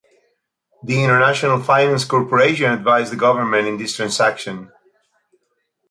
The 0.81 1.03
International 1.03 1.61
Finance 1.61 2.05
Corporation 2.05 2.71
advised 2.71 3.11
the 3.13 3.17
government 3.17 3.67
in 3.67 3.77
this 3.77 3.95
transaction. 3.95 4.71